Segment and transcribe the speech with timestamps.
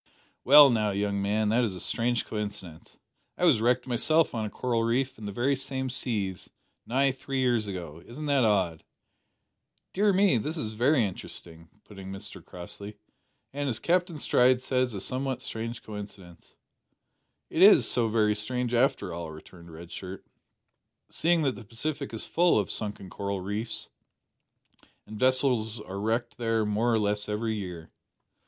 [0.43, 2.97] "Well now, young man, that is a strange coincidence.
[3.37, 6.49] I was wrecked myself on a coral reef in the very same seas,
[6.87, 8.01] nigh three years ago.
[8.07, 8.83] Isn't that odd?"
[9.93, 12.97] "Dear me, this is very interesting," put in Mr Crossley;
[13.53, 16.55] "and, as Captain Stride says, a somewhat strange coincidence."
[17.51, 20.25] "Is it so very strange, after all," returned Red Shirt,
[21.11, 23.89] "seeing that the Pacific is full of sunken coral reefs,
[25.05, 27.91] and vessels are wrecked there more or less every year?"